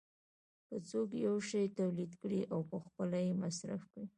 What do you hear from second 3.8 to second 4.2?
کړي